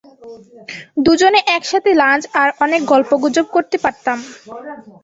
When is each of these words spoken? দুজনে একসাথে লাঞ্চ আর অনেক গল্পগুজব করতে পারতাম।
দুজনে 1.05 1.39
একসাথে 1.57 1.91
লাঞ্চ 2.01 2.23
আর 2.41 2.49
অনেক 2.65 2.81
গল্পগুজব 2.91 3.45
করতে 3.55 3.77
পারতাম। 3.83 4.17